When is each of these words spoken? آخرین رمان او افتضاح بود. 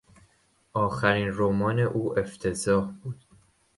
آخرین 0.73 1.29
رمان 1.33 1.79
او 1.79 2.19
افتضاح 2.19 2.91
بود. 2.91 3.25